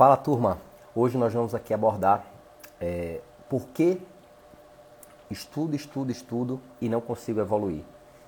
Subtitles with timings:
[0.00, 0.56] Fala turma,
[0.94, 2.24] hoje nós vamos aqui abordar
[2.80, 3.20] é,
[3.50, 4.00] por que
[5.30, 7.84] estudo, estudo, estudo e não consigo evoluir.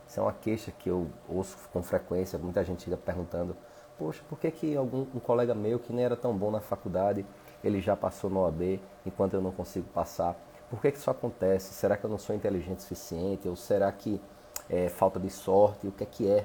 [0.06, 3.56] Isso é uma queixa que eu ouço com frequência, muita gente fica perguntando,
[3.98, 7.24] poxa, por que, que algum um colega meu que nem era tão bom na faculdade,
[7.64, 10.36] ele já passou no OAB enquanto eu não consigo passar?
[10.68, 11.72] Por que, que isso acontece?
[11.72, 13.48] Será que eu não sou inteligente o suficiente?
[13.48, 14.20] Ou será que
[14.68, 15.86] é falta de sorte?
[15.86, 16.45] O que é que é?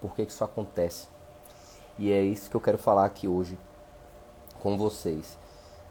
[0.00, 1.06] Por que, que isso acontece?
[1.96, 3.56] E é isso que eu quero falar aqui hoje
[4.60, 5.36] com vocês.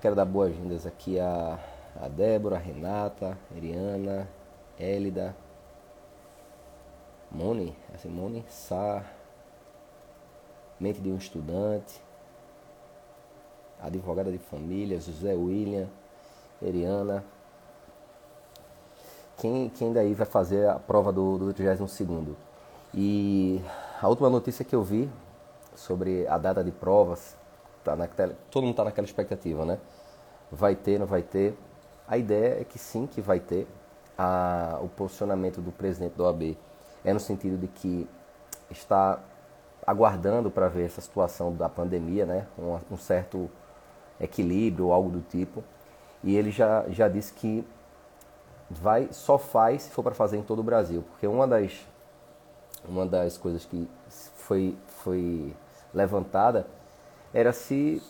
[0.02, 1.60] Quero dar boas-vindas aqui a,
[2.02, 4.28] a Débora, a Renata, a Eriana,
[4.80, 5.36] Élida,
[7.32, 9.04] Moni, a Simone, Sá,
[10.80, 12.02] mente de um estudante,
[13.82, 15.88] advogada de família, José William,
[16.62, 17.24] Eriana.
[19.38, 22.38] Quem, quem daí vai fazer a prova do, do 32
[22.94, 23.62] E
[24.02, 25.10] a última notícia que eu vi
[25.76, 27.36] sobre a data de provas
[27.86, 29.80] tá naquela, todo mundo está naquela expectativa, né?
[30.52, 31.58] Vai ter, não vai ter.
[32.08, 33.68] A ideia é que sim, que vai ter.
[34.18, 36.58] A, o posicionamento do presidente da OAB
[37.04, 38.08] é no sentido de que
[38.72, 39.20] está
[39.86, 42.48] aguardando para ver essa situação da pandemia, né?
[42.58, 43.50] Um, um certo
[44.20, 45.64] equilíbrio, algo do tipo.
[46.24, 47.66] E ele já, já disse que
[48.70, 51.86] vai só faz se for para fazer em todo o Brasil, porque uma das
[52.88, 53.88] uma das coisas que
[54.36, 55.56] foi foi
[55.94, 56.66] levantada
[57.36, 58.02] era se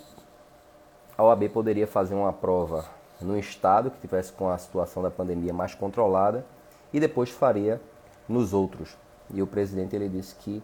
[1.18, 2.86] a OAB poderia fazer uma prova
[3.20, 6.45] no estado que tivesse com a situação da pandemia mais controlada
[6.94, 7.81] e depois faria
[8.30, 8.96] nos outros.
[9.34, 10.62] E o presidente ele disse que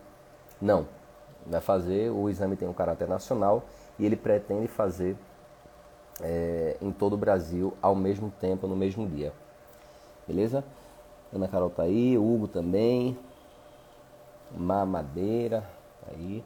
[0.62, 0.86] não,
[1.48, 3.64] vai fazer, o exame tem um caráter nacional
[3.98, 5.17] e ele pretende fazer
[6.22, 9.34] é, em todo o Brasil ao mesmo tempo, no mesmo dia.
[10.28, 10.64] Beleza?
[11.34, 13.17] Ana Carol tá aí, Hugo também,
[14.56, 15.62] Mamadeira,
[16.06, 16.44] tá aí.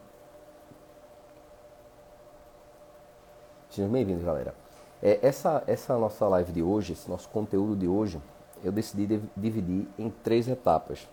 [3.75, 4.55] Sejam bem-vindos, galera.
[5.03, 8.21] É, essa, essa nossa live de hoje, esse nosso conteúdo de hoje,
[8.63, 11.05] eu decidi dividir em três etapas.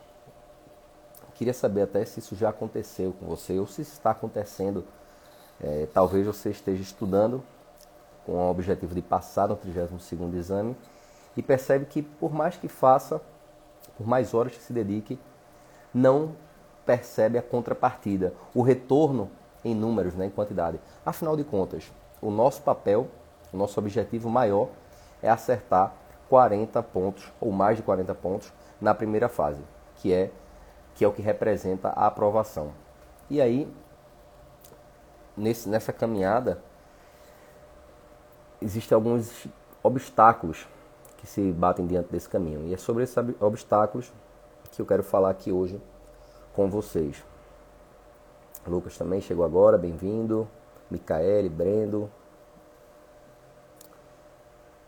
[1.34, 4.84] Queria saber até se isso já aconteceu com você ou se está acontecendo.
[5.60, 7.42] É, talvez você esteja estudando
[8.24, 10.76] com o objetivo de passar no 32º exame
[11.36, 13.20] e percebe que por mais que faça,
[13.98, 15.18] por mais horas que se dedique,
[15.92, 16.36] não
[16.86, 19.28] percebe a contrapartida, o retorno
[19.64, 20.78] em números, né, em quantidade.
[21.04, 21.90] Afinal de contas,
[22.22, 23.08] o nosso papel,
[23.52, 24.68] o nosso objetivo maior
[25.20, 25.92] é acertar
[26.28, 29.60] 40 pontos ou mais de 40 pontos na primeira fase,
[29.96, 30.30] que é
[30.94, 32.72] que é o que representa a aprovação.
[33.28, 33.70] E aí
[35.36, 36.62] nesse, nessa caminhada
[38.60, 39.46] existem alguns
[39.82, 40.68] obstáculos
[41.16, 42.66] que se batem diante desse caminho.
[42.66, 44.12] E é sobre esses obstáculos
[44.70, 45.80] que eu quero falar aqui hoje
[46.54, 47.22] com vocês.
[48.66, 50.48] Lucas também chegou agora, bem-vindo.
[50.92, 52.10] Micaele, Brendo.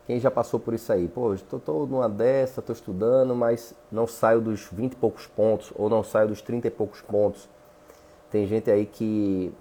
[0.05, 1.07] Quem já passou por isso aí?
[1.07, 5.25] Pô, estou tô, tô numa dessa, estou estudando, mas não saio dos 20 e poucos
[5.25, 7.49] pontos, ou não saio dos 30 e poucos pontos.
[8.29, 9.51] Tem gente aí que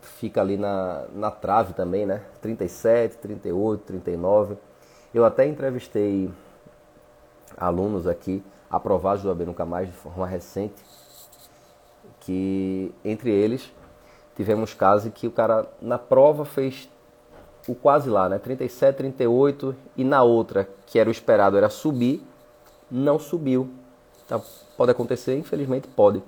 [0.00, 2.22] fica ali na, na trave também, né?
[2.40, 4.56] 37, 38, 39.
[5.12, 6.30] Eu até entrevistei
[7.56, 10.80] alunos aqui, aprovados do AB Nunca Mais, de forma recente,
[12.20, 13.72] que entre eles
[14.38, 16.88] tivemos casos que o cara na prova fez
[17.66, 18.38] o quase lá, né?
[18.38, 22.24] 37, 38 e na outra, que era o esperado, era subir,
[22.88, 23.68] não subiu.
[24.28, 24.40] Tá?
[24.76, 26.22] Pode acontecer, infelizmente pode.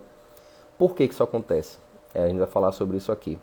[0.76, 1.78] Por que, que isso acontece?
[2.12, 3.38] É, a gente vai falar sobre isso aqui.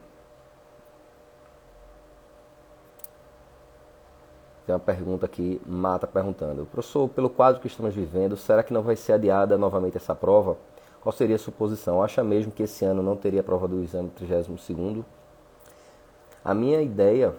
[4.66, 6.66] Tem uma pergunta aqui, Mata perguntando.
[6.66, 10.58] Professor, pelo quadro que estamos vivendo, será que não vai ser adiada novamente essa prova?
[11.02, 12.02] Qual seria a suposição?
[12.02, 15.04] Acha mesmo que esse ano não teria a prova do exame 32
[16.44, 17.34] A minha ideia,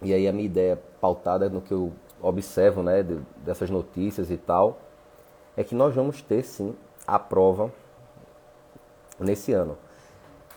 [0.00, 3.02] e aí a minha ideia pautada no que eu observo né,
[3.44, 4.78] dessas notícias e tal,
[5.56, 6.74] é que nós vamos ter sim
[7.06, 7.72] a prova
[9.18, 9.76] nesse ano.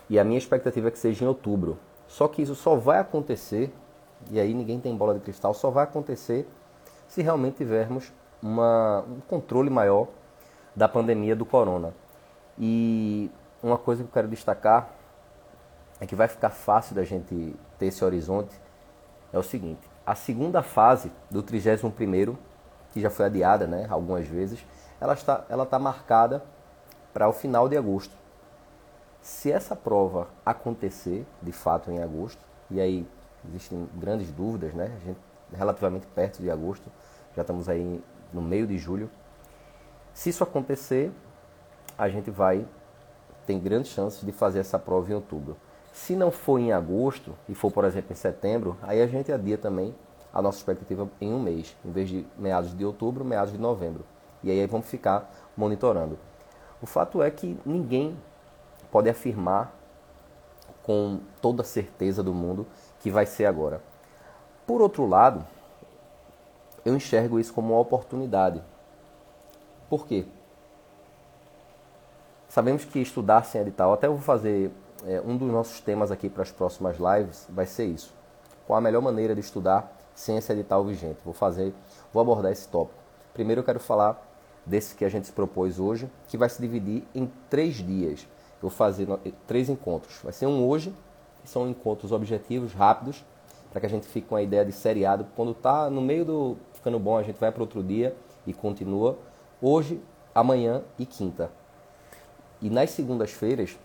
[0.08, 1.78] E a minha expectativa é que seja em outubro.
[2.06, 3.72] Só que isso só vai acontecer,
[4.30, 6.46] e aí ninguém tem bola de cristal, só vai acontecer
[7.08, 8.12] se realmente tivermos
[8.42, 10.08] uma, um controle maior
[10.76, 11.94] da pandemia do corona.
[12.58, 13.30] E
[13.62, 14.90] uma coisa que eu quero destacar
[15.98, 18.54] é que vai ficar fácil da gente ter esse horizonte
[19.32, 22.36] é o seguinte, a segunda fase do 31º,
[22.92, 24.64] que já foi adiada né, algumas vezes,
[25.00, 26.42] ela está, ela está marcada
[27.12, 28.14] para o final de agosto.
[29.20, 32.40] Se essa prova acontecer de fato em agosto,
[32.70, 33.06] e aí
[33.48, 34.92] existem grandes dúvidas, né?
[34.96, 35.18] A gente,
[35.52, 36.90] relativamente perto de agosto,
[37.34, 38.02] já estamos aí
[38.32, 39.10] no meio de julho,
[40.16, 41.12] se isso acontecer,
[41.98, 42.66] a gente vai
[43.46, 45.58] tem grandes chances de fazer essa prova em outubro.
[45.92, 49.58] Se não for em agosto e for, por exemplo, em setembro, aí a gente adia
[49.58, 49.94] também
[50.32, 54.06] a nossa expectativa em um mês, em vez de meados de outubro, meados de novembro.
[54.42, 56.18] E aí vamos ficar monitorando.
[56.80, 58.16] O fato é que ninguém
[58.90, 59.76] pode afirmar
[60.82, 62.66] com toda certeza do mundo
[63.00, 63.82] que vai ser agora.
[64.66, 65.46] Por outro lado,
[66.86, 68.62] eu enxergo isso como uma oportunidade.
[69.88, 70.24] Por quê?
[72.48, 74.70] Sabemos que estudar sem edital, até eu vou fazer
[75.04, 78.14] é, um dos nossos temas aqui para as próximas lives, vai ser isso.
[78.66, 81.18] Qual a melhor maneira de estudar sem esse edital vigente?
[81.24, 81.72] Vou fazer,
[82.12, 82.98] vou abordar esse tópico.
[83.34, 84.20] Primeiro eu quero falar
[84.64, 88.26] desse que a gente se propôs hoje, que vai se dividir em três dias.
[88.54, 89.06] Eu vou fazer
[89.46, 90.18] três encontros.
[90.24, 90.92] Vai ser um hoje,
[91.42, 93.24] que são encontros objetivos, rápidos,
[93.70, 95.26] para que a gente fique com a ideia de seriado.
[95.36, 98.16] Quando está no meio do ficando bom, a gente vai para outro dia
[98.46, 99.18] e continua.
[99.60, 100.02] Hoje,
[100.34, 101.50] amanhã e quinta.
[102.60, 103.78] E nas segundas-feiras,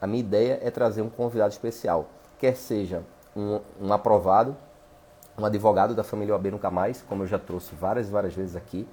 [0.00, 2.08] a minha ideia é trazer um convidado especial,
[2.38, 3.02] quer seja
[3.36, 4.56] um, um aprovado,
[5.38, 8.56] um advogado da família OAB Nunca Mais, como eu já trouxe várias e várias vezes
[8.56, 8.88] aqui.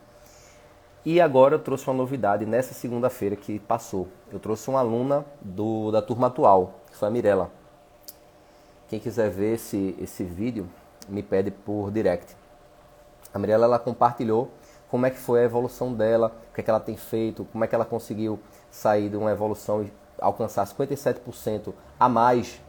[1.05, 4.09] E agora eu trouxe uma novidade nessa segunda-feira que passou.
[4.29, 7.49] Eu trouxe uma aluna do, da turma atual, que foi a Mirella.
[8.89, 10.67] Quem quiser ver esse, esse vídeo,
[11.07, 12.35] me pede por direct.
[13.33, 14.51] A Mirella ela compartilhou
[14.95, 17.61] como é que foi a evolução dela, o que, é que ela tem feito, como
[17.65, 18.39] é que ela conseguiu
[18.71, 22.61] sair de uma evolução e alcançar 57% a mais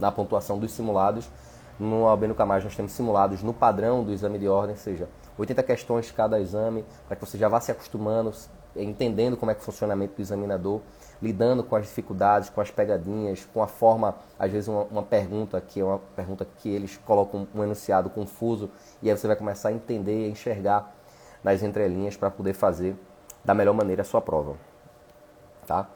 [0.00, 1.28] na pontuação dos simulados.
[1.78, 5.62] No Albino Camargo nós temos simulados no padrão do exame de ordem, ou seja, 80
[5.62, 8.32] questões cada exame, para que você já vá se acostumando,
[8.74, 10.80] entendendo como é que é o funcionamento do examinador
[11.20, 15.60] lidando com as dificuldades, com as pegadinhas, com a forma, às vezes uma, uma, pergunta
[15.60, 18.70] que é uma pergunta que eles colocam um enunciado confuso
[19.02, 21.03] e aí você vai começar a entender a enxergar
[21.44, 22.96] nas entrelinhas para poder fazer
[23.44, 24.56] da melhor maneira a sua prova.
[25.66, 25.88] Tá?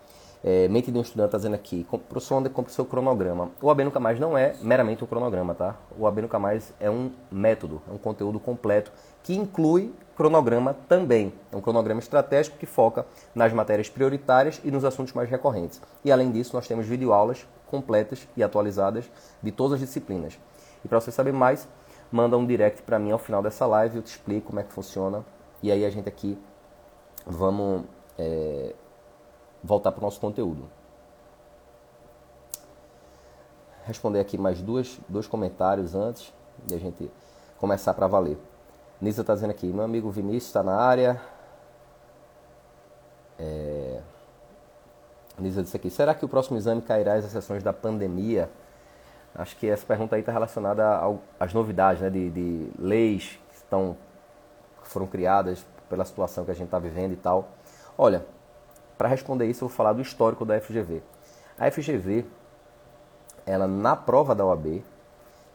[0.44, 3.50] É, mente de um estudante está dizendo aqui, professor, onde compra o seu cronograma?
[3.60, 5.74] O AB Nunca Mais não é meramente um cronograma, tá?
[5.98, 8.92] O AB Nunca Mais é um método, é um conteúdo completo
[9.24, 11.32] que inclui cronograma também.
[11.50, 13.04] É um cronograma estratégico que foca
[13.34, 15.80] nas matérias prioritárias e nos assuntos mais recorrentes.
[16.04, 19.10] E além disso, nós temos videoaulas completas e atualizadas
[19.42, 20.38] de todas as disciplinas.
[20.84, 21.66] E para você saber mais,
[22.12, 24.72] manda um direct para mim ao final dessa live, eu te explico como é que
[24.72, 25.24] funciona.
[25.62, 26.38] E aí a gente aqui
[27.26, 27.84] vamos
[28.16, 28.75] é,
[29.62, 30.69] voltar para o nosso conteúdo.
[33.84, 36.32] Responder aqui mais duas, dois comentários antes
[36.64, 37.10] de a gente
[37.58, 38.38] começar para valer.
[39.00, 41.20] Nisa está dizendo aqui, meu amigo Vinícius está na área.
[43.38, 44.00] É...
[45.38, 48.50] Nisa disse aqui, será que o próximo exame cairá às exceções da pandemia?
[49.34, 50.84] Acho que essa pergunta aí está relacionada
[51.38, 53.96] às novidades né, de, de leis que, estão,
[54.90, 57.49] foram criadas pela situação que a gente está vivendo e tal.
[57.96, 58.25] Olha,
[58.96, 61.02] para responder isso, eu vou falar do histórico da FGV.
[61.58, 62.25] A FGV,
[63.46, 64.82] ela na prova da OAB,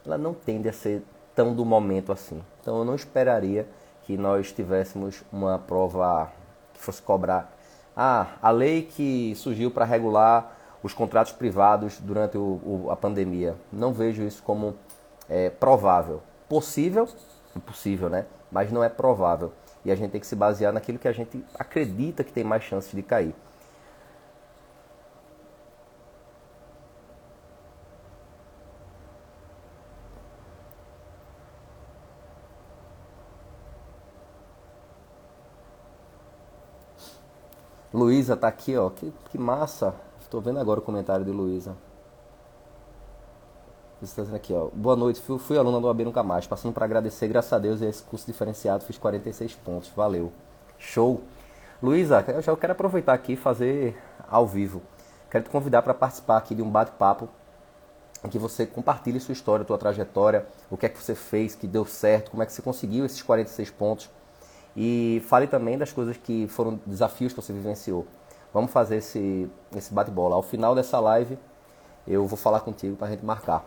[0.05, 1.03] ela não tende a ser
[1.35, 2.41] tão do momento assim.
[2.61, 3.67] Então eu não esperaria
[4.03, 6.31] que nós tivéssemos uma prova
[6.73, 7.53] que fosse cobrar.
[7.95, 13.55] Ah, a lei que surgiu para regular os contratos privados durante o, o, a pandemia.
[13.71, 14.75] Não vejo isso como
[15.29, 16.21] é, provável.
[16.49, 17.07] Possível,
[17.59, 18.25] possível, né?
[18.51, 19.51] Mas não é provável
[19.85, 22.63] e a gente tem que se basear naquilo que a gente acredita que tem mais
[22.63, 23.35] chances de cair.
[37.93, 38.89] Luísa tá aqui, ó.
[38.89, 39.93] Que, que massa.
[40.19, 41.75] Estou vendo agora o comentário de Luísa.
[44.03, 44.67] Dizendo aqui, ó.
[44.73, 46.45] Boa noite, fui, fui aluna do AB Nunca Mais.
[46.45, 49.89] Passando para agradecer, graças a Deus, esse curso diferenciado, fiz 46 pontos.
[49.95, 50.29] Valeu.
[50.77, 51.21] Show.
[51.81, 53.97] Luísa, eu já quero aproveitar aqui e fazer
[54.29, 54.81] ao vivo.
[55.31, 57.29] Quero te convidar para participar aqui de um bate-papo
[58.25, 61.65] em que você compartilhe sua história, sua trajetória, o que é que você fez, que
[61.65, 64.09] deu certo, como é que você conseguiu esses 46 pontos.
[64.75, 68.05] E fale também das coisas que foram desafios que você vivenciou.
[68.53, 70.35] Vamos fazer esse, esse bate-bola.
[70.35, 71.39] Ao final dessa live,
[72.05, 73.65] eu vou falar contigo para a gente marcar.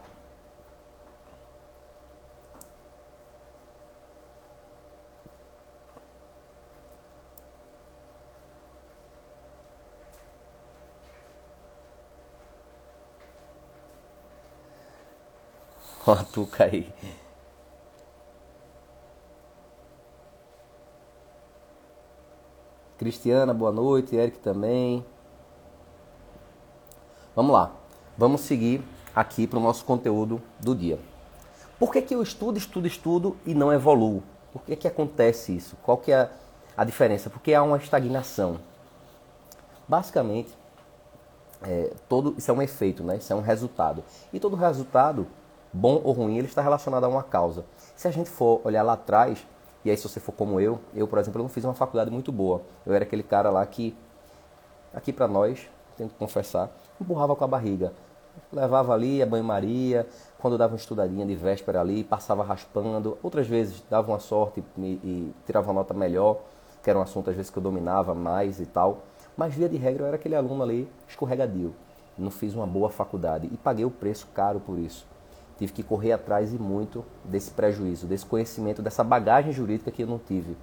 [16.07, 16.93] Ó, a tuca aí.
[22.97, 24.15] Cristiana, boa noite.
[24.15, 25.05] Eric também.
[27.35, 27.73] Vamos lá.
[28.17, 28.83] Vamos seguir
[29.15, 30.99] aqui para o nosso conteúdo do dia.
[31.77, 34.23] Por que, que eu estudo, estudo, estudo e não evoluo?
[34.53, 35.77] Por que, que acontece isso?
[35.83, 36.31] Qual que é
[36.77, 37.29] a diferença?
[37.29, 38.61] Porque há uma estagnação.
[39.89, 40.57] Basicamente,
[41.63, 43.17] é, todo isso é um efeito, né?
[43.17, 44.05] Isso é um resultado.
[44.33, 45.27] E todo resultado,
[45.77, 47.65] bom ou ruim, ele está relacionado a uma causa.
[47.95, 49.47] Se a gente for olhar lá atrás,
[49.85, 52.11] e aí se você for como eu, eu, por exemplo, eu não fiz uma faculdade
[52.11, 52.63] muito boa.
[52.85, 53.95] Eu era aquele cara lá que,
[54.95, 57.93] aqui para nós, tenho que confessar, empurrava com a barriga.
[58.53, 60.07] Levava ali a banho-maria,
[60.39, 63.19] quando dava uma estudadinha de véspera ali, passava raspando.
[63.23, 66.39] Outras vezes dava uma sorte e, e tirava uma nota melhor,
[66.83, 69.03] que era um assunto às vezes que eu dominava mais e tal.
[69.37, 71.75] Mas via de regra eu era aquele aluno ali escorregadio.
[72.17, 75.07] Não fiz uma boa faculdade e paguei o preço caro por isso.
[75.59, 80.07] Tive que correr atrás e muito desse prejuízo, desse conhecimento, dessa bagagem jurídica que eu
[80.07, 80.57] não tive,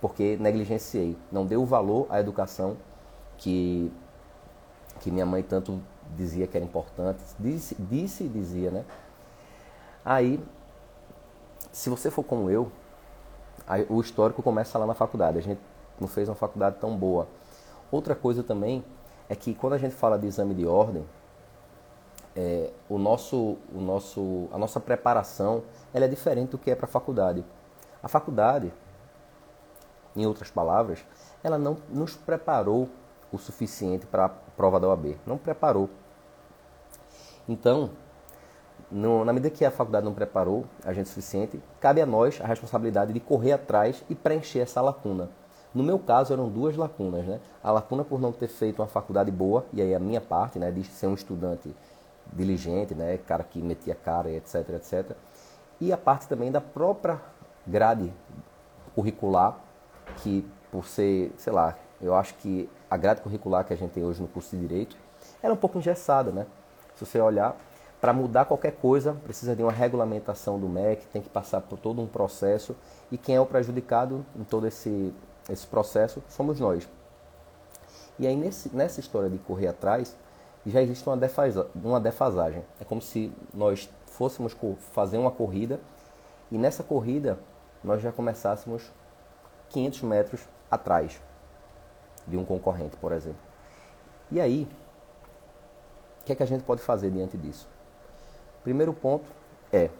[0.00, 2.76] porque negligenciei, não dei o valor à educação
[3.36, 3.92] que
[5.00, 5.78] que minha mãe tanto
[6.16, 8.84] dizia que era importante, disse, disse e dizia, né?
[10.02, 10.40] Aí,
[11.70, 12.72] se você for como eu,
[13.88, 15.38] o histórico começa lá na faculdade.
[15.38, 15.60] A gente
[16.00, 17.26] não fez uma faculdade tão boa.
[17.90, 18.84] Outra coisa também
[19.28, 21.04] é que quando a gente fala de exame de ordem,
[22.36, 25.62] é, o nosso, o nosso, a nossa preparação
[25.94, 27.42] ela é diferente do que é para a faculdade.
[28.02, 28.72] A faculdade,
[30.14, 31.04] em outras palavras,
[31.42, 32.88] ela não nos preparou
[33.32, 35.16] o suficiente para a prova da OAB.
[35.26, 35.88] Não preparou.
[37.48, 37.90] Então,
[38.90, 42.40] no, na medida que a faculdade não preparou a gente o suficiente, cabe a nós
[42.40, 45.30] a responsabilidade de correr atrás e preencher essa lacuna.
[45.74, 47.26] No meu caso, eram duas lacunas.
[47.26, 47.40] Né?
[47.62, 50.70] A lacuna por não ter feito uma faculdade boa, e aí a minha parte, né,
[50.70, 51.74] de ser um estudante
[52.32, 55.16] diligente, né, cara que metia cara, etc, etc.
[55.80, 57.20] E a parte também da própria
[57.66, 58.12] grade
[58.94, 59.58] curricular,
[60.18, 64.04] que por ser, sei lá, eu acho que a grade curricular que a gente tem
[64.04, 64.96] hoje no curso de Direito,
[65.42, 66.46] ela é um pouco engessada, né?
[66.94, 67.56] Se você olhar,
[68.00, 72.00] para mudar qualquer coisa, precisa de uma regulamentação do MEC, tem que passar por todo
[72.00, 72.76] um processo,
[73.10, 75.12] e quem é o prejudicado em todo esse
[75.48, 76.88] esse processo somos nós.
[78.18, 80.16] E aí nesse, nessa história de correr atrás,
[80.70, 82.64] já existe uma, defasa, uma defasagem.
[82.80, 84.56] É como se nós fôssemos
[84.92, 85.80] fazer uma corrida
[86.50, 87.38] e nessa corrida
[87.82, 88.90] nós já começássemos
[89.70, 91.20] 500 metros atrás
[92.26, 93.40] de um concorrente, por exemplo.
[94.30, 94.68] E aí,
[96.20, 97.68] o que é que a gente pode fazer diante disso?
[98.64, 99.26] Primeiro ponto
[99.72, 99.90] é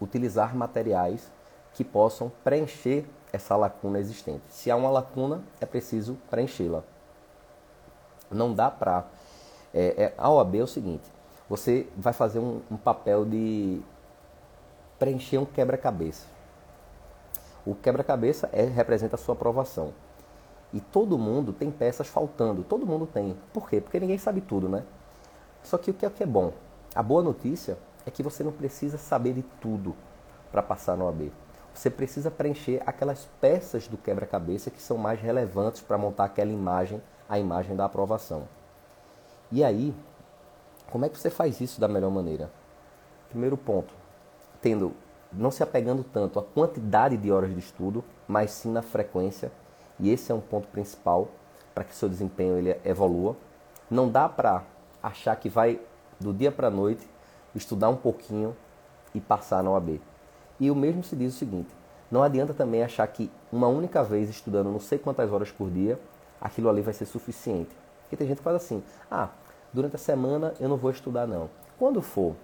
[0.00, 1.30] utilizar materiais
[1.74, 4.42] que possam preencher essa lacuna existente.
[4.48, 6.82] Se há uma lacuna, é preciso preenchê-la.
[8.30, 9.04] Não dá para.
[9.78, 11.04] É, é, a OAB é o seguinte:
[11.46, 13.78] você vai fazer um, um papel de
[14.98, 16.26] preencher um quebra-cabeça.
[17.66, 19.92] O quebra-cabeça é, representa a sua aprovação.
[20.72, 22.64] E todo mundo tem peças faltando.
[22.64, 23.36] Todo mundo tem.
[23.52, 23.78] Por quê?
[23.78, 24.82] Porque ninguém sabe tudo, né?
[25.62, 26.52] Só que o que é, que é bom?
[26.94, 29.94] A boa notícia é que você não precisa saber de tudo
[30.50, 31.30] para passar no OAB.
[31.74, 37.02] Você precisa preencher aquelas peças do quebra-cabeça que são mais relevantes para montar aquela imagem,
[37.28, 38.48] a imagem da aprovação.
[39.50, 39.94] E aí,
[40.90, 42.50] como é que você faz isso da melhor maneira?
[43.28, 43.94] Primeiro ponto,
[44.60, 44.92] tendo
[45.32, 49.52] não se apegando tanto à quantidade de horas de estudo, mas sim na frequência,
[50.00, 51.28] e esse é um ponto principal
[51.74, 53.36] para que seu desempenho ele evolua.
[53.90, 54.64] Não dá para
[55.02, 55.80] achar que vai
[56.18, 57.08] do dia para a noite
[57.54, 58.56] estudar um pouquinho
[59.14, 60.00] e passar na OAB.
[60.58, 61.72] E o mesmo se diz o seguinte:
[62.10, 66.00] não adianta também achar que uma única vez estudando não sei quantas horas por dia,
[66.40, 67.76] aquilo ali vai ser suficiente.
[68.06, 69.28] Porque tem gente que faz assim: ah,
[69.72, 71.50] durante a semana eu não vou estudar, não.
[71.78, 72.34] Quando for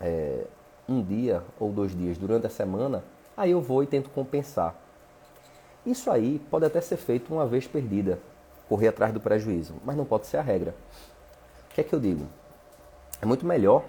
[0.00, 0.44] é,
[0.88, 3.02] um dia ou dois dias durante a semana,
[3.36, 4.74] aí eu vou e tento compensar.
[5.86, 8.18] Isso aí pode até ser feito uma vez perdida,
[8.68, 10.74] correr atrás do prejuízo, mas não pode ser a regra.
[11.70, 12.26] O que é que eu digo?
[13.20, 13.84] É muito melhor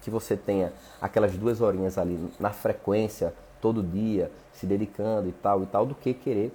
[0.00, 5.62] que você tenha aquelas duas horinhas ali na frequência, todo dia, se dedicando e tal
[5.62, 6.52] e tal, do que querer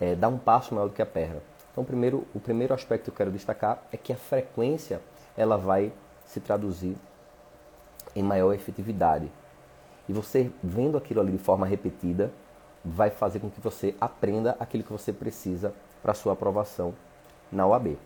[0.00, 1.40] é, dar um passo maior do que a perna.
[1.72, 5.00] Então, primeiro, o primeiro aspecto que eu quero destacar é que a frequência
[5.36, 5.92] ela vai
[6.26, 6.96] se traduzir
[8.14, 9.30] em maior efetividade.
[10.08, 12.30] E você vendo aquilo ali de forma repetida,
[12.84, 16.94] vai fazer com que você aprenda aquilo que você precisa para sua aprovação
[17.50, 17.96] na OAB.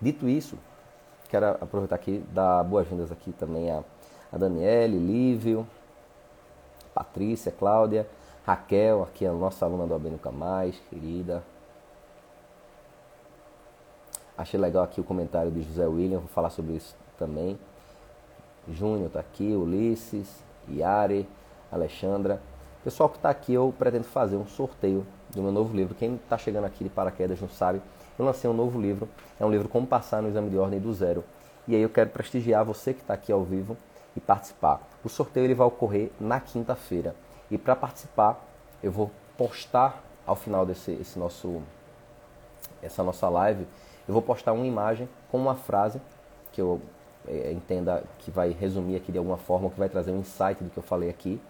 [0.00, 0.58] Dito isso,
[1.28, 3.82] quero aproveitar aqui dar boas-vindas aqui também a,
[4.32, 5.66] a Daniele, Lívio,
[6.92, 8.06] Patrícia, Cláudia,
[8.44, 11.42] Raquel, aqui a nossa aluna do AB Nunca Mais, querida.
[14.42, 17.56] Achei legal aqui o comentário de José William, vou falar sobre isso também.
[18.68, 21.28] Júnior está aqui, Ulisses, Yari,
[21.70, 22.42] Alexandra.
[22.82, 25.94] Pessoal que está aqui, eu pretendo fazer um sorteio do meu novo livro.
[25.94, 27.80] Quem está chegando aqui de paraquedas não sabe,
[28.18, 29.08] eu lancei um novo livro.
[29.38, 31.22] É um livro Como Passar no Exame de Ordem do Zero.
[31.68, 33.76] E aí eu quero prestigiar você que está aqui ao vivo
[34.16, 34.80] e participar.
[35.04, 37.14] O sorteio ele vai ocorrer na quinta-feira.
[37.48, 38.44] E para participar,
[38.82, 39.08] eu vou
[39.38, 41.62] postar ao final desse esse nosso,
[42.82, 43.68] essa nossa live,
[44.06, 46.00] Eu vou postar uma imagem com uma frase
[46.52, 46.80] que eu
[47.26, 50.70] é, entenda que vai resumir aqui de alguma forma, que vai trazer um insight do
[50.70, 51.40] que eu falei aqui.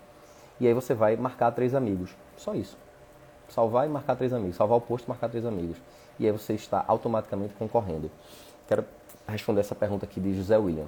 [0.61, 2.15] E aí você vai marcar três amigos.
[2.37, 2.77] Só isso.
[3.49, 4.57] Salvar e marcar três amigos.
[4.57, 5.77] Salvar o post e marcar três amigos.
[6.19, 8.11] E aí você está automaticamente concorrendo.
[8.69, 8.85] Quero
[9.27, 10.87] responder essa pergunta aqui de José William.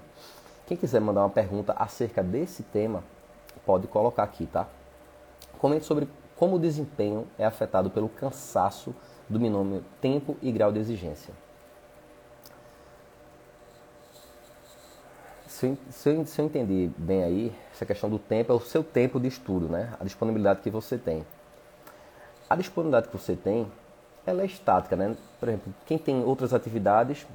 [0.66, 3.02] Quem quiser mandar uma pergunta acerca desse tema,
[3.66, 4.66] pode colocar aqui, tá?
[5.58, 8.94] Comente sobre como o desempenho é afetado pelo cansaço
[9.28, 11.34] do binômio tempo e grau de exigência.
[15.90, 19.18] Se eu, se, eu, entendi bem aí, essa questão do tempo é o seu tempo
[19.18, 19.94] de estudo, né?
[19.98, 21.24] A disponibilidade que você tem.
[22.48, 23.66] A disponibilidade que você tem,
[24.26, 25.16] ela é estática, né?
[25.40, 27.26] Por exemplo, quem tem outras atividades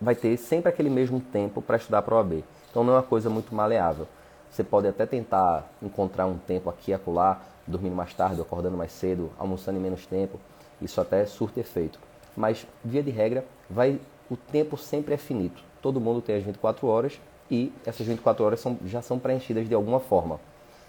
[0.00, 2.44] vai ter sempre aquele mesmo tempo para estudar para o OAB.
[2.70, 4.08] Então não é uma coisa muito maleável.
[4.50, 8.92] Você pode até tentar encontrar um tempo aqui e acolá, dormindo mais tarde, acordando mais
[8.92, 10.38] cedo, almoçando em menos tempo.
[10.80, 11.98] Isso até surte efeito.
[12.36, 15.62] Mas, via de regra, vai, o tempo sempre é finito.
[15.80, 17.20] Todo mundo tem as 24 horas
[17.54, 20.40] e essas 24 horas são, já são preenchidas de alguma forma.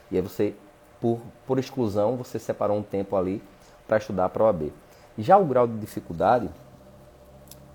[0.09, 0.55] E aí você,
[0.99, 3.41] por, por exclusão, você separou um tempo ali
[3.87, 4.73] para estudar para a OAB.
[5.15, 6.49] Já o grau de dificuldade,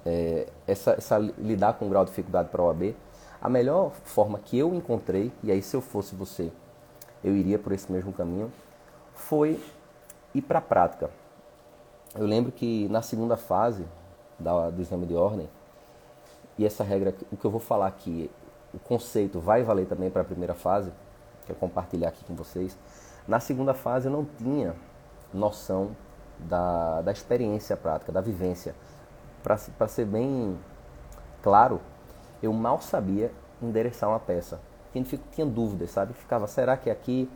[0.05, 2.97] é, essa, essa, lidar com o grau de dificuldade para a OAB,
[3.41, 6.51] a melhor forma que eu encontrei, e aí se eu fosse você,
[7.23, 8.53] eu iria por esse mesmo caminho,
[9.15, 9.61] foi
[10.35, 11.11] ir para a prática.
[12.19, 13.87] Eu lembro que na segunda fase
[14.37, 15.49] da, do exame de ordem,
[16.59, 18.31] e essa regra, o que eu vou falar aqui,
[18.73, 20.93] o conceito vai valer também para a primeira fase,
[21.45, 22.77] que eu compartilhar aqui com vocês.
[23.27, 24.75] Na segunda fase eu não tinha
[25.33, 25.97] noção
[26.39, 28.75] da, da experiência prática, da vivência.
[29.43, 30.59] Para ser bem
[31.43, 31.81] claro,
[32.43, 34.61] eu mal sabia endereçar uma peça.
[34.93, 36.13] Tinha, tinha dúvidas, sabe?
[36.15, 37.31] Ficava, será que é aqui?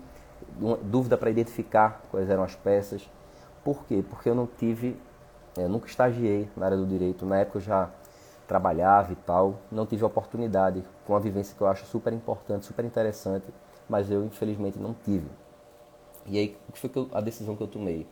[0.61, 3.09] Uma dúvida para identificar quais eram as peças.
[3.63, 4.05] Por quê?
[4.09, 5.01] Porque eu não tive,
[5.57, 7.25] é, nunca estagiei na área do direito.
[7.25, 7.91] Na época eu já
[8.47, 12.85] trabalhava e tal, não tive oportunidade, com uma vivência que eu acho super importante, super
[12.85, 13.47] interessante,
[13.89, 15.29] mas eu infelizmente não tive.
[16.27, 18.07] E aí, o que foi que eu, a decisão que eu tomei?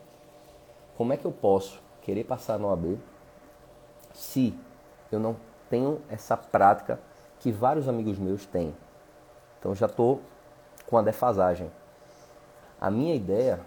[0.96, 2.98] Como é que eu posso querer passar no AB
[4.12, 4.58] se
[5.10, 5.36] eu não
[5.70, 7.00] tenho essa prática
[7.40, 8.74] que vários amigos meus têm?
[9.58, 10.20] Então já estou
[10.86, 11.70] com a defasagem.
[12.80, 13.60] A minha ideia,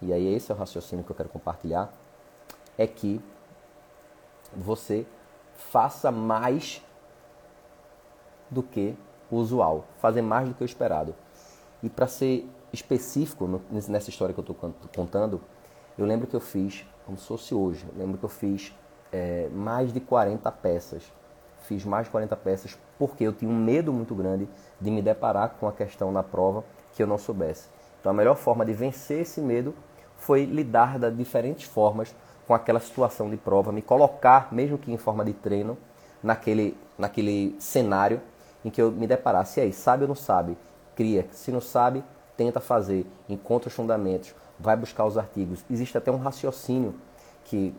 [0.00, 1.92] e aí esse é o raciocínio que eu quero compartilhar,
[2.78, 3.20] é que
[4.56, 5.06] você
[5.60, 6.82] faça mais
[8.50, 8.96] do que
[9.30, 11.14] o usual, fazer mais do que o esperado.
[11.82, 14.56] E para ser específico nessa história que eu estou
[14.94, 15.40] contando,
[15.96, 18.74] eu lembro que eu fiz, como se fosse hoje, eu lembro que eu fiz
[19.12, 21.12] é, mais de 40 peças.
[21.62, 24.48] Fiz mais de 40 peças porque eu tinha um medo muito grande
[24.80, 27.68] de me deparar com a questão na prova que eu não soubesse.
[28.00, 29.74] Então a melhor forma de vencer esse medo
[30.16, 32.14] foi lidar de diferentes formas
[32.50, 35.78] com aquela situação de prova, me colocar, mesmo que em forma de treino,
[36.20, 38.20] naquele, naquele cenário
[38.64, 39.60] em que eu me deparasse.
[39.60, 40.58] E aí, sabe ou não sabe?
[40.96, 41.28] Cria.
[41.30, 42.02] Se não sabe,
[42.36, 43.06] tenta fazer.
[43.28, 45.64] Encontra os fundamentos, vai buscar os artigos.
[45.70, 46.96] Existe até um raciocínio
[47.44, 47.72] que,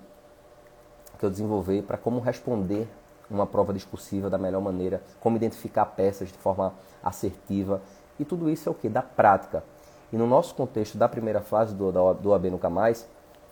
[1.20, 2.88] que eu desenvolvi para como responder
[3.30, 7.82] uma prova discursiva da melhor maneira, como identificar peças de forma assertiva.
[8.18, 8.88] E tudo isso é o que?
[8.88, 9.66] Da prática.
[10.14, 13.06] E no nosso contexto da primeira fase do, do AB Nunca Mais,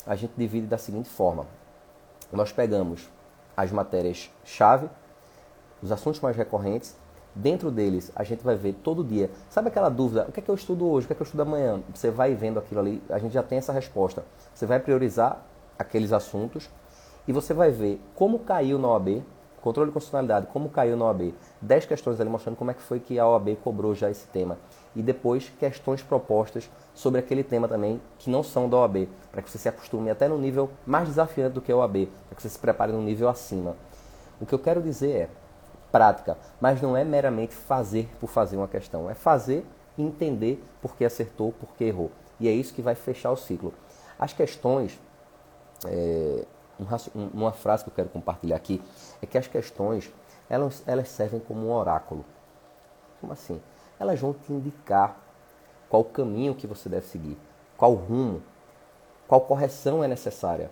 [0.09, 1.45] a gente divide da seguinte forma.
[2.33, 3.07] Nós pegamos
[3.55, 4.89] as matérias-chave,
[5.83, 6.97] os assuntos mais recorrentes,
[7.35, 9.29] dentro deles a gente vai ver todo dia.
[9.51, 11.25] Sabe aquela dúvida, o que é que eu estudo hoje, o que é que eu
[11.25, 11.79] estudo amanhã?
[11.93, 14.25] Você vai vendo aquilo ali, a gente já tem essa resposta.
[14.51, 15.45] Você vai priorizar
[15.77, 16.67] aqueles assuntos
[17.27, 19.23] e você vai ver como caiu na OAB,
[19.61, 21.33] controle de constitucionalidade, como caiu na OAB.
[21.61, 24.57] 10 questões ali mostrando como é que foi que a OAB cobrou já esse tema
[24.95, 29.49] e depois questões propostas sobre aquele tema também que não são da OAB, para que
[29.49, 32.49] você se acostume até no nível mais desafiante do que a OAB, para que você
[32.49, 33.75] se prepare no nível acima.
[34.41, 35.29] O que eu quero dizer é
[35.91, 39.65] prática, mas não é meramente fazer por fazer uma questão, é fazer
[39.97, 42.11] e entender por que acertou, por que errou.
[42.39, 43.73] E é isso que vai fechar o ciclo.
[44.17, 44.99] As questões,
[45.85, 46.45] é,
[47.15, 48.81] uma frase que eu quero compartilhar aqui,
[49.21, 50.11] é que as questões
[50.49, 52.25] elas, elas servem como um oráculo.
[53.19, 53.61] Como assim?
[53.99, 55.19] elas vão te indicar
[55.89, 57.37] qual caminho que você deve seguir,
[57.75, 58.41] qual rumo,
[59.27, 60.71] qual correção é necessária.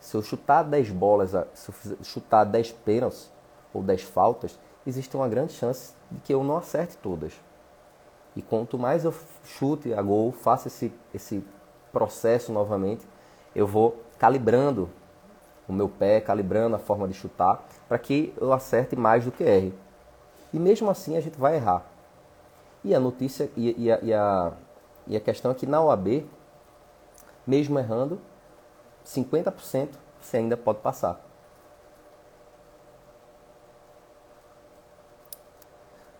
[0.00, 3.30] Se eu chutar 10 bolas, se eu chutar 10 pênaltis
[3.72, 7.32] ou 10 faltas, existe uma grande chance de que eu não acerte todas.
[8.34, 11.44] E quanto mais eu chute a gol, faça esse, esse
[11.92, 13.06] processo novamente,
[13.54, 14.88] eu vou calibrando
[15.68, 19.44] o meu pé, calibrando a forma de chutar, para que eu acerte mais do que
[19.44, 19.74] erre.
[20.52, 21.84] E mesmo assim a gente vai errar.
[22.84, 24.52] E a notícia e, e, a, e, a,
[25.06, 26.26] e a questão é que na OAB,
[27.46, 28.20] mesmo errando,
[29.06, 29.88] 50%
[30.20, 31.20] você ainda pode passar.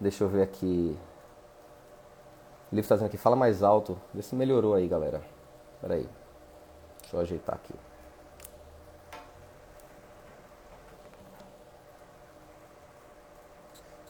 [0.01, 0.99] Deixa eu ver aqui.
[2.71, 3.97] O livro está dizendo aqui, fala mais alto.
[4.13, 5.23] Vê se melhorou aí, galera.
[5.77, 6.09] Espera aí.
[7.13, 7.75] Deixa eu ajeitar aqui.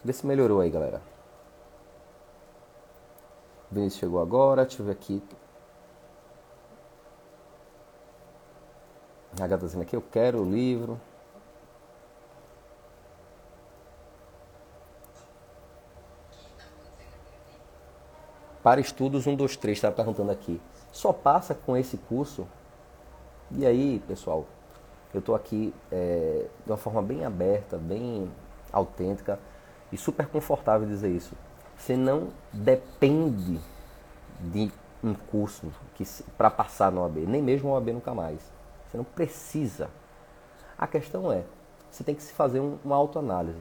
[0.04, 1.02] Vê se melhorou aí, galera.
[3.70, 5.22] Vinícius chegou agora, deixa eu ver aqui.
[9.40, 11.00] A gata dizendo aqui, eu quero o livro.
[18.62, 20.60] Para estudos 1, 2, 3, estava perguntando aqui.
[20.92, 22.46] Só passa com esse curso?
[23.54, 24.46] E aí, pessoal,
[25.12, 28.30] eu estou aqui é, de uma forma bem aberta, bem
[28.72, 29.38] autêntica
[29.92, 31.34] e super confortável dizer isso.
[31.76, 33.60] Você não depende
[34.40, 34.72] de
[35.04, 35.70] um curso
[36.38, 38.40] para passar no OAB, nem mesmo o OAB nunca mais.
[38.88, 39.90] Você não precisa.
[40.78, 41.44] A questão é,
[41.90, 43.60] você tem que se fazer um, uma autoanálise.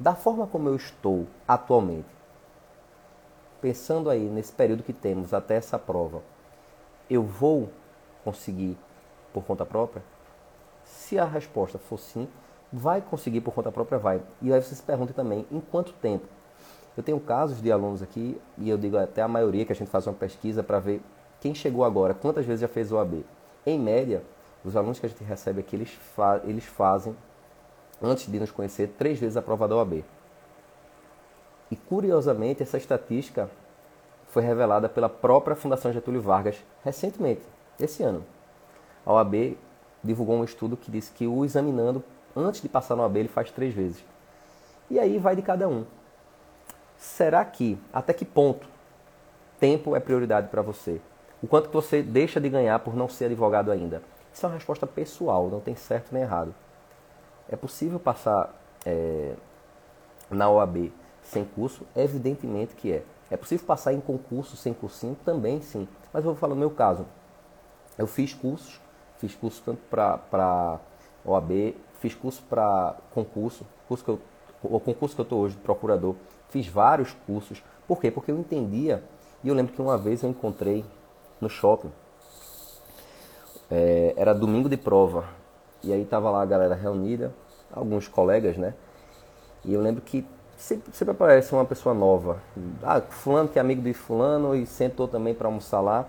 [0.00, 2.08] Da forma como eu estou atualmente,
[3.60, 6.22] pensando aí nesse período que temos até essa prova,
[7.08, 7.70] eu vou
[8.24, 8.76] conseguir
[9.40, 10.02] por conta própria?
[10.84, 12.28] Se a resposta for sim,
[12.72, 14.20] vai conseguir por conta própria, vai.
[14.42, 16.26] E aí você se pergunta também, em quanto tempo?
[16.96, 19.90] Eu tenho casos de alunos aqui, e eu digo até a maioria que a gente
[19.90, 21.00] faz uma pesquisa para ver
[21.40, 23.24] quem chegou agora, quantas vezes já fez o AB.
[23.64, 24.22] Em média,
[24.64, 27.16] os alunos que a gente recebe aqui, eles, fa eles fazem,
[28.02, 30.04] antes de nos conhecer, três vezes a prova da OAB.
[31.70, 33.48] E curiosamente, essa estatística
[34.28, 37.42] foi revelada pela própria Fundação Getúlio Vargas recentemente,
[37.78, 38.24] esse ano.
[39.04, 39.56] A OAB
[40.02, 42.04] divulgou um estudo que disse que o examinando
[42.36, 44.04] antes de passar no AB, ele faz três vezes.
[44.90, 45.84] E aí vai de cada um.
[46.96, 48.66] Será que, até que ponto,
[49.60, 51.00] tempo é prioridade para você?
[51.42, 54.02] O quanto que você deixa de ganhar por não ser advogado ainda?
[54.32, 56.54] Isso é uma resposta pessoal, não tem certo nem errado.
[57.48, 59.34] É possível passar é,
[60.30, 61.86] na OAB sem curso?
[61.94, 63.02] Evidentemente que é.
[63.30, 65.16] É possível passar em concurso sem cursinho?
[65.24, 65.86] Também sim.
[66.12, 67.06] Mas eu vou falar no meu caso.
[67.96, 68.80] Eu fiz cursos,
[69.18, 70.80] fiz curso tanto para
[71.24, 74.20] OAB fiz curso para concurso, curso que eu,
[74.62, 76.14] o concurso que eu estou hoje de procurador,
[76.50, 77.62] fiz vários cursos.
[77.86, 78.10] Por quê?
[78.10, 79.02] Porque eu entendia,
[79.42, 80.84] e eu lembro que uma vez eu encontrei
[81.40, 81.90] no shopping,
[83.70, 85.24] é, era domingo de prova,
[85.82, 87.32] e aí tava lá a galera reunida,
[87.72, 88.74] alguns colegas, né?
[89.64, 90.26] E eu lembro que
[90.56, 92.40] sempre, sempre aparece uma pessoa nova.
[92.82, 96.06] Ah, fulano que é amigo de fulano e sentou também para almoçar lá.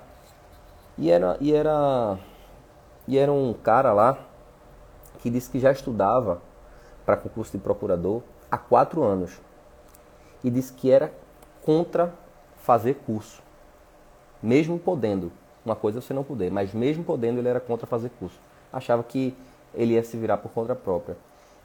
[0.98, 2.18] E era, e era
[3.10, 4.20] e era um cara lá
[5.18, 6.40] que disse que já estudava
[7.04, 9.42] para concurso de procurador há quatro anos
[10.44, 11.12] e disse que era
[11.64, 12.14] contra
[12.58, 13.42] fazer curso,
[14.44, 15.32] mesmo podendo.
[15.66, 18.40] Uma coisa é você não poder, mas mesmo podendo ele era contra fazer curso.
[18.72, 19.36] Achava que
[19.74, 21.18] ele ia se virar por conta própria.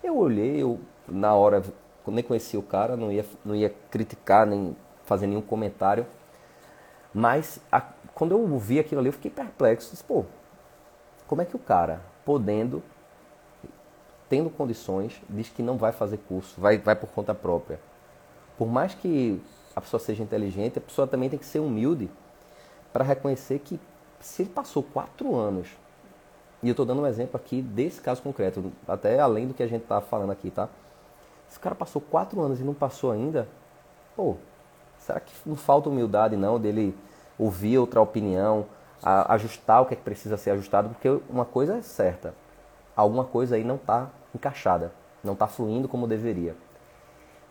[0.02, 1.62] Eu olhei, eu na hora
[2.07, 6.07] nem conhecia o cara, não ia, não ia criticar nem fazer nenhum comentário.
[7.12, 7.83] Mas a,
[8.14, 9.90] quando eu vi aquilo ali, eu fiquei perplexo.
[9.90, 10.24] Disse, pô,
[11.26, 12.82] como é que o cara, podendo,
[14.28, 17.80] tendo condições, diz que não vai fazer curso, vai, vai por conta própria.
[18.58, 19.40] Por mais que
[19.74, 22.10] a pessoa seja inteligente, a pessoa também tem que ser humilde
[22.92, 23.80] para reconhecer que
[24.20, 25.68] se ele passou quatro anos,
[26.62, 29.66] e eu estou dando um exemplo aqui desse caso concreto, até além do que a
[29.66, 30.68] gente está falando aqui, tá?
[31.50, 33.46] Esse cara passou quatro anos e não passou ainda,
[34.16, 34.37] pô,
[34.98, 36.96] será que não falta humildade não dele
[37.38, 38.66] ouvir outra opinião,
[39.02, 40.88] ajustar o que, é que precisa ser ajustado?
[40.88, 42.35] Porque uma coisa é certa,
[42.96, 46.57] alguma coisa aí não está encaixada, não está fluindo como deveria.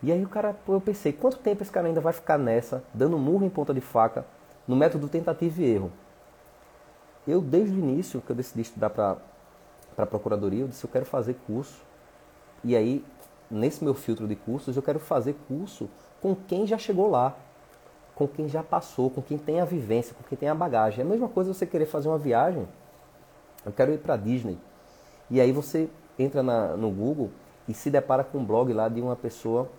[0.02, 3.18] E aí o cara, eu pensei, quanto tempo esse cara ainda vai ficar nessa, dando
[3.18, 4.26] murro em ponta de faca,
[4.68, 5.92] no método tentativa e erro?
[7.26, 9.18] Eu, desde o início que eu decidi estudar para
[9.98, 11.82] a procuradoria, eu disse, eu quero fazer curso.
[12.66, 13.04] E aí,
[13.50, 15.90] nesse meu filtro de cursos, eu quero fazer curso
[16.22, 17.34] com quem já chegou lá,
[18.16, 21.00] com quem já passou, com quem tem a vivência, com quem tem a bagagem.
[21.00, 22.68] É a mesma coisa você querer fazer uma viagem.
[23.66, 24.58] Eu quero ir para Disney.
[25.30, 27.32] E aí você entra na, no Google
[27.68, 29.70] e se depara com um blog lá de uma pessoa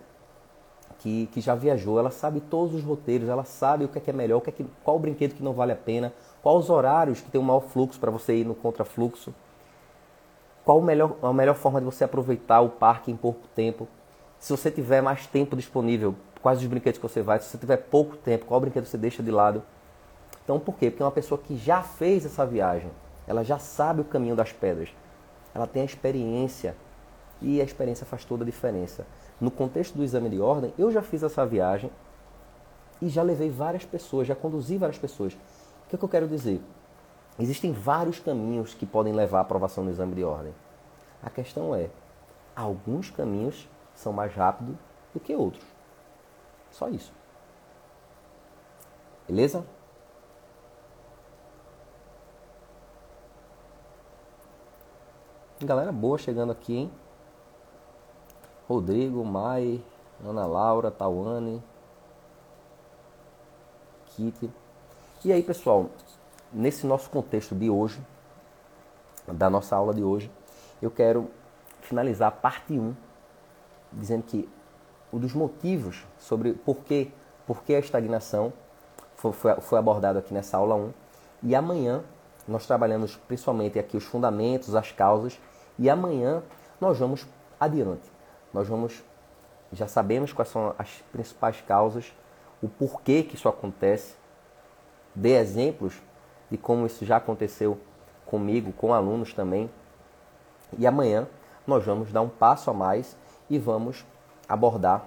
[0.99, 4.09] que, que já viajou, ela sabe todos os roteiros, ela sabe o que é, que
[4.09, 6.57] é melhor, o que é que, qual o brinquedo que não vale a pena, quais
[6.57, 9.33] os horários que tem o maior fluxo para você ir no contrafluxo,
[10.63, 13.87] qual o melhor, a melhor forma de você aproveitar o parque em pouco tempo.
[14.39, 17.77] Se você tiver mais tempo disponível, quais os brinquedos que você vai, se você tiver
[17.77, 19.63] pouco tempo, qual brinquedo você deixa de lado.
[20.43, 20.91] Então por quê?
[20.91, 22.91] Porque uma pessoa que já fez essa viagem,
[23.25, 24.89] ela já sabe o caminho das pedras
[25.55, 26.75] ela tem a experiência
[27.41, 29.07] e a experiência faz toda a diferença.
[29.39, 31.89] No contexto do exame de ordem, eu já fiz essa viagem
[33.01, 35.33] e já levei várias pessoas, já conduzi várias pessoas.
[35.33, 36.61] O que, é que eu quero dizer?
[37.39, 40.53] Existem vários caminhos que podem levar à aprovação no exame de ordem.
[41.23, 41.89] A questão é,
[42.53, 44.75] alguns caminhos são mais rápidos
[45.13, 45.74] do que outros.
[46.77, 47.13] Só isso.
[49.25, 49.65] Beleza?
[55.61, 56.91] Galera boa chegando aqui, hein?
[58.67, 59.81] Rodrigo, Mai,
[60.21, 61.63] Ana Laura, Tawane,
[64.07, 64.51] Kitty.
[65.23, 65.89] E aí, pessoal,
[66.51, 68.05] nesse nosso contexto de hoje,
[69.25, 70.29] da nossa aula de hoje,
[70.81, 71.31] eu quero
[71.79, 72.93] finalizar a parte 1,
[73.93, 74.49] dizendo que
[75.19, 77.11] dos motivos sobre por que,
[77.45, 78.51] por que a estagnação
[79.15, 80.93] foi, foi, foi abordado aqui nessa aula 1.
[81.43, 82.03] E amanhã
[82.47, 85.39] nós trabalhamos principalmente aqui os fundamentos, as causas,
[85.77, 86.43] e amanhã
[86.79, 87.25] nós vamos
[87.59, 88.11] adiante.
[88.53, 89.03] Nós vamos,
[89.71, 92.13] já sabemos quais são as principais causas,
[92.61, 94.15] o porquê que isso acontece,
[95.13, 96.01] dê exemplos
[96.49, 97.79] de como isso já aconteceu
[98.25, 99.69] comigo, com alunos também.
[100.77, 101.27] E amanhã
[101.65, 103.15] nós vamos dar um passo a mais
[103.49, 104.05] e vamos
[104.47, 105.05] abordar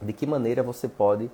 [0.00, 1.30] de que maneira você pode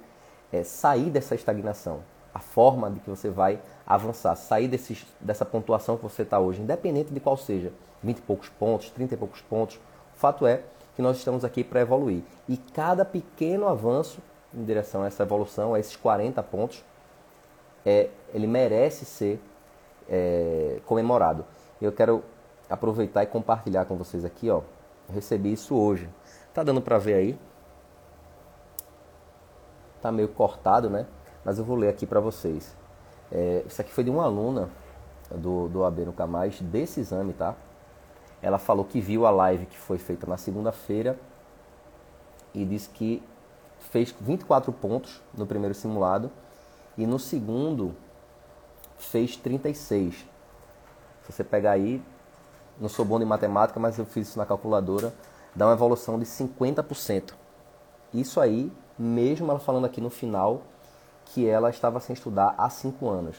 [0.53, 2.01] é, sair dessa estagnação,
[2.35, 6.61] a forma de que você vai avançar, sair desses, dessa pontuação que você está hoje,
[6.61, 9.77] independente de qual seja, 20 e poucos pontos, 30 e poucos pontos.
[10.15, 10.63] O fato é
[10.95, 12.23] que nós estamos aqui para evoluir.
[12.49, 14.21] E cada pequeno avanço
[14.55, 16.85] em direção a essa evolução, a esses 40 pontos,
[17.85, 19.41] é, ele merece ser
[20.09, 21.45] é, comemorado.
[21.81, 22.23] Eu quero
[22.69, 24.63] aproveitar e compartilhar com vocês aqui, ó.
[25.13, 26.09] Recebi isso hoje.
[26.59, 27.39] Tá dando para ver aí?
[30.03, 31.07] Tá meio cortado, né?
[31.45, 32.77] Mas eu vou ler aqui para vocês.
[33.31, 34.69] É, isso aqui foi de uma aluna
[35.31, 37.55] do, do AB no Camais desse exame, tá?
[38.43, 41.17] Ela falou que viu a live que foi feita na segunda-feira
[42.53, 43.23] e disse que
[43.79, 46.29] fez 24 pontos no primeiro simulado
[46.97, 47.95] e no segundo
[48.97, 50.27] fez 36.
[51.23, 52.03] Se você pegar aí,
[52.81, 55.15] não sou bom de matemática, mas eu fiz isso na calculadora,
[55.59, 57.35] dá uma evolução de 50%.
[58.15, 60.63] Isso aí, mesmo ela falando aqui no final
[61.27, 63.37] que ela estava sem estudar há 5 anos.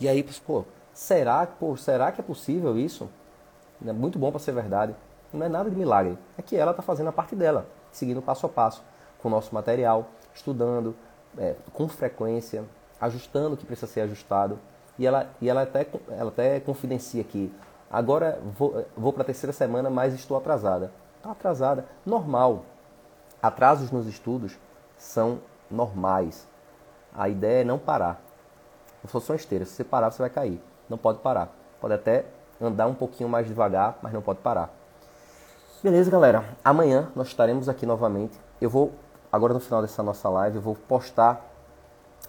[0.00, 3.10] E aí, pô, será, pô, será que é possível isso?
[3.86, 4.96] É muito bom para ser verdade.
[5.32, 6.18] Não é nada de milagre.
[6.38, 8.82] É que ela está fazendo a parte dela, seguindo passo a passo,
[9.20, 10.96] com o nosso material, estudando
[11.36, 12.64] é, com frequência,
[12.98, 14.58] ajustando o que precisa ser ajustado.
[14.98, 17.52] E ela, e ela, até, ela até confidencia aqui.
[17.90, 20.90] Agora vou, vou para a terceira semana, mas estou atrasada.
[21.28, 21.84] Está atrasada.
[22.06, 22.64] Normal.
[23.42, 24.58] Atrasos nos estudos
[24.96, 26.46] são normais.
[27.14, 28.18] A ideia é não parar.
[29.04, 29.68] Não são esteiras.
[29.68, 30.58] Se você parar, você vai cair.
[30.88, 31.50] Não pode parar.
[31.82, 32.24] Pode até
[32.58, 34.70] andar um pouquinho mais devagar, mas não pode parar.
[35.82, 36.44] Beleza, galera?
[36.64, 38.40] Amanhã nós estaremos aqui novamente.
[38.58, 38.92] Eu vou,
[39.30, 41.44] agora no final dessa nossa live, eu vou postar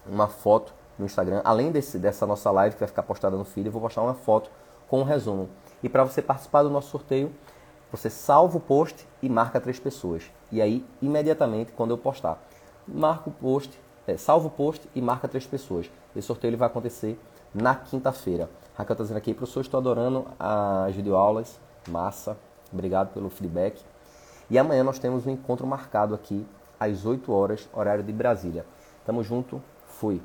[0.05, 1.41] uma foto no Instagram.
[1.45, 4.13] Além desse, dessa nossa live que vai ficar postada no feed, eu vou postar uma
[4.13, 4.51] foto
[4.89, 5.47] com um resumo.
[5.81, 7.33] E para você participar do nosso sorteio,
[7.91, 10.23] você salva o post e marca três pessoas.
[10.51, 12.41] E aí, imediatamente, quando eu postar,
[12.87, 15.89] marca o post, é, salva o post e marca três pessoas.
[16.15, 17.19] Esse sorteio ele vai acontecer
[17.53, 18.49] na quinta-feira.
[18.75, 22.37] Raquel está dizendo aqui, professor, estou adorando as videoaulas, massa,
[22.71, 23.81] obrigado pelo feedback.
[24.49, 26.45] E amanhã nós temos um encontro marcado aqui
[26.79, 28.65] às 8 horas, horário de Brasília.
[29.05, 30.21] Tamo junto, fui.